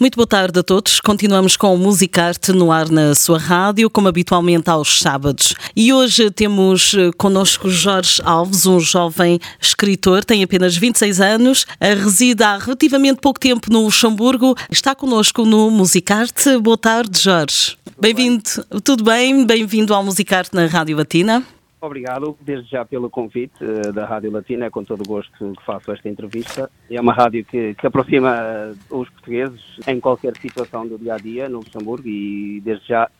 [0.00, 0.98] Muito boa tarde a todos.
[0.98, 5.54] Continuamos com o Musicarte no ar na sua rádio, como habitualmente aos sábados.
[5.76, 11.92] E hoje temos eh, connosco Jorge Alves, um jovem escritor, tem apenas 26 anos, eh,
[11.92, 14.56] reside há relativamente pouco tempo no Luxemburgo.
[14.70, 16.56] Está connosco no Musicarte.
[16.56, 17.76] Boa tarde, Jorge.
[18.00, 18.42] Bem-vindo.
[18.82, 19.44] Tudo bem?
[19.44, 21.44] Bem-vindo ao Musicarte na Rádio Latina.
[21.80, 25.64] Obrigado, desde já pelo convite uh, da Rádio Latina, é com todo o gosto que
[25.64, 26.70] faço esta entrevista.
[26.90, 28.36] É uma rádio que, que aproxima
[28.90, 33.10] uh, os portugueses em qualquer situação do dia a dia no Luxemburgo e desde já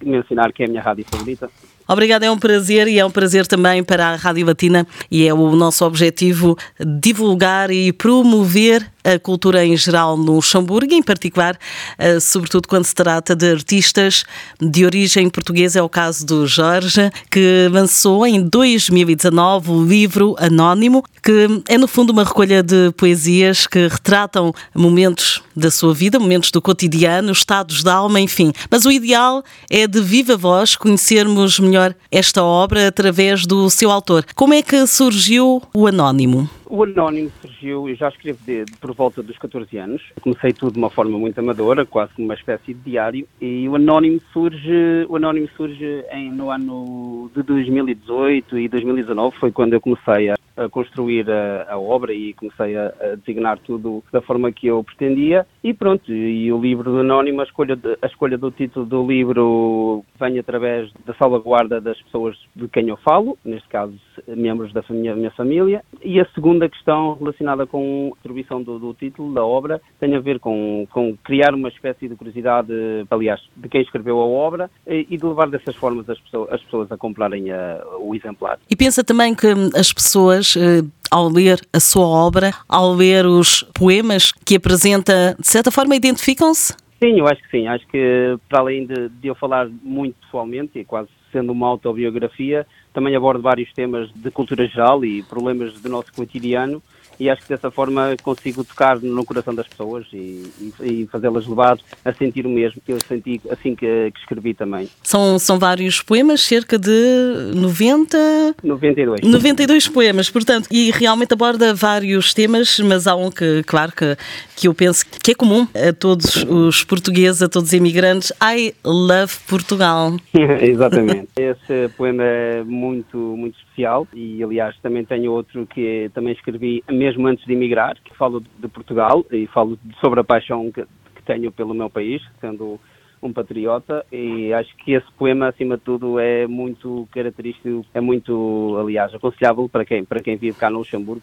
[0.00, 1.50] mencionar que é a minha rádio favorita.
[1.86, 5.34] Obrigada, é um prazer e é um prazer também para a Rádio Latina e é
[5.34, 11.58] o nosso objetivo divulgar e promover a cultura em geral no Luxemburgo, em particular,
[11.98, 14.24] eh, sobretudo quando se trata de artistas
[14.58, 21.04] de origem portuguesa, é o caso do Jorge, que lançou em 2019 o livro Anónimo,
[21.22, 26.50] que é no fundo uma recolha de poesias que retratam momentos da sua vida, momentos
[26.50, 28.52] do cotidiano, estados da alma, enfim.
[28.70, 31.73] Mas o ideal é de viva voz conhecermos melhor
[32.10, 34.24] esta obra através do seu autor.
[34.34, 36.48] Como é que surgiu o Anónimo?
[36.66, 40.02] O Anónimo surgiu, eu já escrevo de, por volta dos 14 anos.
[40.20, 43.26] Comecei tudo de uma forma muito amadora, quase como uma espécie de diário.
[43.40, 49.52] E o Anónimo surge, o Anónimo surge em, no ano de 2018 e 2019, foi
[49.52, 54.02] quando eu comecei a, a construir a, a, obra e comecei a, a, designar tudo
[54.10, 55.46] da forma que eu pretendia.
[55.62, 59.06] E pronto, e o livro do Anónimo, a escolha, de, a escolha do título do
[59.06, 63.94] livro vem através da salvaguarda das pessoas de quem eu falo, neste caso
[64.28, 65.82] membros da minha, minha família.
[66.02, 70.20] E a segunda questão relacionada com a atribuição do, do, título da obra tem a
[70.20, 72.72] ver com, com criar uma espécie de curiosidade,
[73.10, 76.62] aliás, de quem escreveu a obra e, e de levar dessas formas as pessoas, as
[76.62, 78.58] pessoas a comprarem a, o exemplar.
[78.70, 83.62] E pensa também que as pessoas eh, ao ler a sua obra, ao ler os
[83.74, 86.74] poemas que apresenta, de certa forma identificam-se?
[87.04, 87.66] Sim, eu acho que sim.
[87.66, 92.66] Acho que para além de, de eu falar muito pessoalmente, e quase sendo uma autobiografia,
[92.94, 96.82] também abordo vários temas de cultura geral e problemas do nosso cotidiano
[97.18, 101.46] e acho que dessa forma consigo tocar no coração das pessoas e, e, e fazê-las
[101.46, 104.88] levar a sentir o mesmo que eu senti assim que, que, escrevi também.
[105.02, 108.56] São, são vários poemas, cerca de 90...
[108.62, 109.20] 92.
[109.22, 114.16] 92 poemas, portanto, e realmente aborda vários temas, mas há um que, claro, que,
[114.56, 118.74] que eu penso que é comum a todos os portugueses, a todos os imigrantes, I
[118.84, 120.16] love Portugal.
[120.60, 121.28] Exatamente.
[121.36, 127.26] Esse poema é muito, muito especial e, aliás, também tenho outro que também escrevi mesmo
[127.26, 130.82] antes de emigrar, que falo de Portugal e falo sobre a paixão que,
[131.14, 132.80] que tenho pelo meu país, sendo
[133.22, 138.76] um patriota e acho que esse poema acima de tudo é muito característico, é muito,
[138.78, 141.22] aliás, aconselhável para quem, para quem vive cá no Luxemburgo,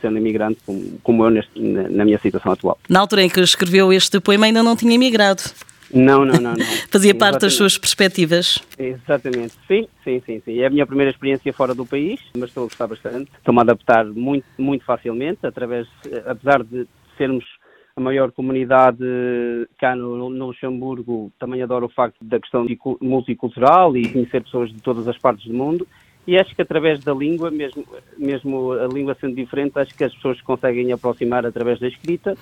[0.00, 2.78] sendo imigrante como, como eu neste, na minha situação atual.
[2.88, 5.42] Na altura em que escreveu este poema ainda não tinha imigrado.
[5.94, 6.54] Não, não, não.
[6.54, 6.66] não.
[6.90, 8.58] Fazia parte das suas perspectivas.
[8.78, 10.58] Exatamente, sim, sim, sim, sim.
[10.58, 13.30] É a minha primeira experiência fora do país, mas estou a gostar bastante.
[13.38, 15.86] Estou-me a adaptar muito, muito facilmente, através,
[16.26, 17.44] apesar de sermos
[17.96, 19.04] a maior comunidade
[19.78, 22.66] cá no, no, Luxemburgo, também adoro o facto da questão
[23.00, 25.86] multicultural e conhecer pessoas de todas as partes do mundo.
[26.26, 27.84] E acho que através da língua, mesmo,
[28.16, 32.34] mesmo a língua sendo diferente, acho que as pessoas conseguem aproximar através da escrita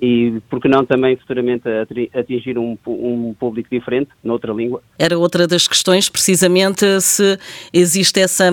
[0.00, 1.68] e, por que não, também futuramente
[2.14, 4.82] atingir um, um público diferente, noutra língua.
[4.98, 7.38] Era outra das questões, precisamente, se
[7.72, 8.50] existe essa,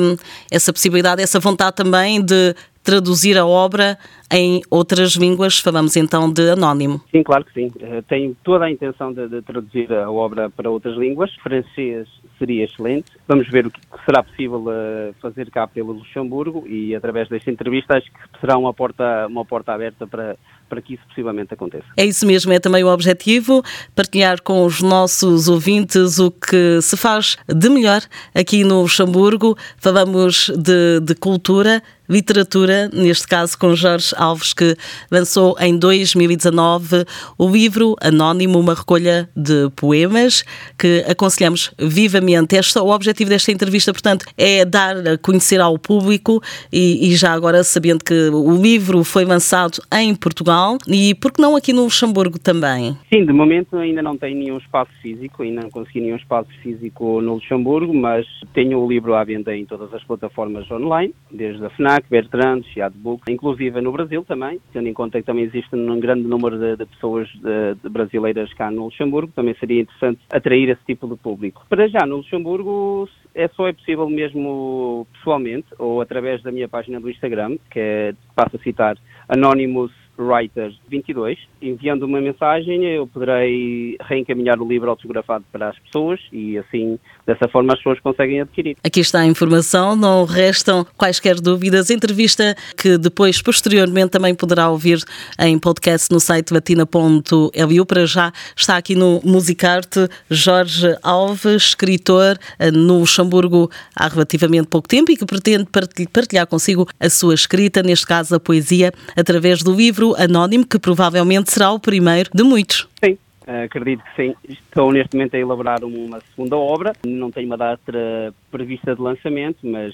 [0.52, 2.53] essa possibilidade, essa vontade também de
[2.84, 3.97] traduzir a obra
[4.31, 5.59] em outras línguas.
[5.59, 7.02] Falamos então de anónimo.
[7.12, 7.72] Sim, claro que sim.
[7.81, 11.29] Eh, tenho toda a intenção de, de traduzir a obra para outras línguas.
[11.44, 12.08] Francês
[12.40, 13.12] seria excelente.
[13.28, 17.97] Vamos ver o que será possível uh, fazer cá pelo Luxemburgo e através desta entrevista
[17.97, 21.85] acho que será uma porta, uma porta aberta para, para que isso possivelmente aconteça.
[21.96, 23.64] É isso mesmo, é também o objetivo,
[23.96, 28.02] partilhar com os nossos ouvintes o que se faz de melhor
[28.34, 29.58] aqui no Luxemburgo.
[29.78, 34.75] Falamos de, de cultura, literatura, neste caso com Jorge Alves, que
[35.11, 37.05] lançou em 2019
[37.37, 40.43] o livro Anónimo, uma recolha de poemas
[40.78, 42.55] que aconselhamos vivamente.
[42.55, 46.41] Este, o objetivo desta entrevista, portanto, é dar a conhecer ao público
[46.72, 50.56] e, e já agora sabendo que o livro foi lançado em Portugal
[50.87, 52.97] E por que não aqui no Luxemburgo também?
[53.13, 57.21] Sim, de momento ainda não tenho nenhum espaço físico, ainda não consegui nenhum espaço físico
[57.21, 61.69] no Luxemburgo, mas tenho o livro à venda em todas as plataformas online, desde a
[61.69, 65.99] FNAC, Bertrand, Chiado Book, inclusive no Brasil também, tendo em conta que também existe um
[65.99, 70.69] grande número de, de pessoas de, de brasileiras cá no Luxemburgo, também seria interessante atrair
[70.69, 71.65] esse tipo de público.
[71.69, 76.99] Para já, no Luxemburgo, é só é possível mesmo pessoalmente ou através da minha página
[76.99, 78.97] do Instagram, que é, passo a citar,
[79.29, 86.19] Anonymous Writers 22, enviando uma mensagem, eu poderei reencaminhar o livro autografado para as pessoas
[86.31, 88.78] e assim, dessa forma, as pessoas conseguem adquirir.
[88.84, 91.90] Aqui está a informação, não restam quaisquer dúvidas.
[91.90, 94.99] Entrevista que depois, posteriormente, também poderá ouvir
[95.40, 97.85] em podcast no site batina.lu.
[97.85, 104.87] Para já está aqui no Musicarte Jorge Alves, escritor eh, no Luxemburgo há relativamente pouco
[104.87, 105.67] tempo e que pretende
[106.11, 110.79] partilhar consigo a sua escrita, neste caso a poesia, através do livro livro anónimo que
[110.79, 112.87] provavelmente será o primeiro de muitos.
[113.03, 113.17] Sim,
[113.65, 114.35] acredito que sim.
[114.47, 116.93] Estou neste momento a elaborar uma segunda obra.
[117.05, 119.93] Não tenho uma data prevista de lançamento, mas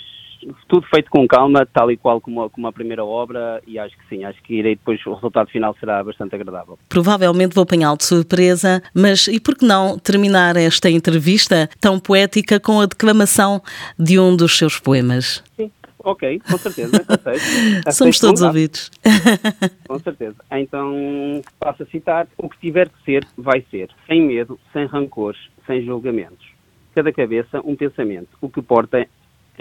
[0.68, 4.04] tudo feito com calma, tal e qual como, como a primeira obra, e acho que
[4.10, 6.77] sim, acho que irei depois, o resultado final será bastante agradável.
[6.89, 12.60] Provavelmente vou apanhá-lo de surpresa, mas e por que não terminar esta entrevista tão poética
[12.60, 13.62] com a declamação
[13.98, 15.42] de um dos seus poemas?
[15.56, 15.71] Sim.
[16.04, 17.94] Ok, com certeza, aceito.
[17.94, 18.92] Somos todos ouvidos.
[19.88, 20.36] Com certeza.
[20.52, 25.40] Então, passo a citar: o que tiver que ser, vai ser, sem medo, sem rancores,
[25.66, 26.46] sem julgamentos.
[26.94, 28.28] Cada cabeça, um pensamento.
[28.42, 29.08] O que porta é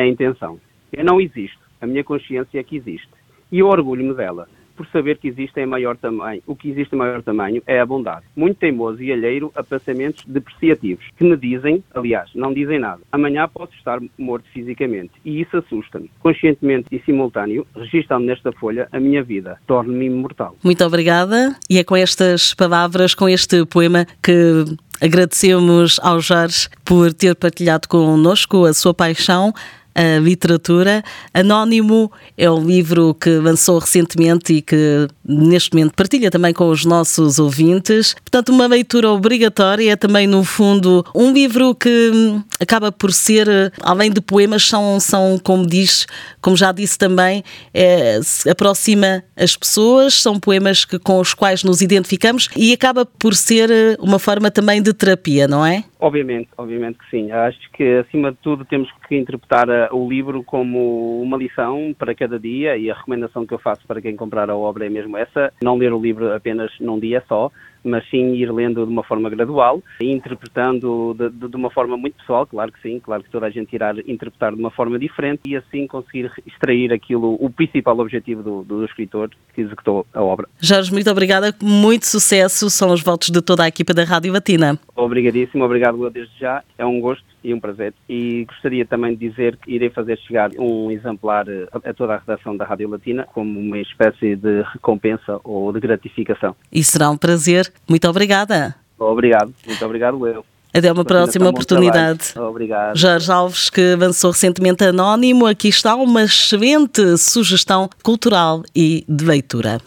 [0.02, 0.60] a intenção.
[0.92, 3.08] Eu não existo, a minha consciência é que existe.
[3.50, 4.48] E eu orgulho-me dela
[4.82, 7.86] por saber que existe em maior tamanho, o que existe em maior tamanho é a
[7.86, 8.26] bondade.
[8.34, 13.00] Muito teimoso e alheiro a pensamentos depreciativos, que me dizem, aliás, não dizem nada.
[13.12, 16.10] Amanhã posso estar morto fisicamente, e isso assusta-me.
[16.18, 20.56] Conscientemente e simultâneo, registando nesta folha a minha vida, torno-me imortal.
[20.64, 24.64] Muito obrigada, e é com estas palavras, com este poema que
[25.00, 29.52] agradecemos ao Jorge por ter partilhado connosco a sua paixão
[29.94, 31.02] a literatura.
[31.32, 36.84] Anónimo é o livro que lançou recentemente e que neste momento partilha também com os
[36.84, 38.14] nossos ouvintes.
[38.14, 43.72] Portanto, uma leitura obrigatória é também, no fundo, um livro que hum, acaba por ser,
[43.82, 46.06] além de poemas, são, são como diz,
[46.40, 51.80] como já disse também, é, aproxima as pessoas, são poemas que, com os quais nos
[51.80, 55.84] identificamos e acaba por ser uma forma também de terapia, não é?
[56.02, 57.30] Obviamente, obviamente que sim.
[57.30, 62.40] Acho que, acima de tudo, temos que interpretar o livro como uma lição para cada
[62.40, 65.52] dia e a recomendação que eu faço para quem comprar a obra é mesmo essa,
[65.62, 67.52] não ler o livro apenas num dia só,
[67.84, 72.46] mas sim ir lendo de uma forma gradual, interpretando de, de, uma forma muito pessoal,
[72.46, 75.56] claro que sim, claro que toda a gente irá interpretar de uma forma diferente e
[75.56, 80.48] assim conseguir extrair aquilo, o principal objetivo do, do escritor que executou a obra.
[80.60, 84.78] Jorge, muito obrigada, muito sucesso, são os votos de toda a equipa da Rádio Batina.
[84.94, 87.94] Obrigadíssimo, obrigado desde já, é um gosto e um prazer.
[88.08, 92.56] E gostaria também de dizer que irei fazer chegar um exemplar a toda a redação
[92.56, 96.54] da Rádio Latina como uma espécie de recompensa ou de gratificação.
[96.70, 97.72] E será um prazer.
[97.88, 98.74] Muito obrigada.
[98.98, 100.44] Obrigado, muito obrigado eu.
[100.74, 102.32] Até uma próxima oportunidade.
[102.38, 102.96] Obrigado.
[102.96, 109.78] Jorge Alves, que avançou recentemente anónimo, aqui está uma excelente sugestão cultural e de leitura.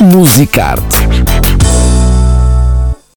[0.00, 0.98] Musicarte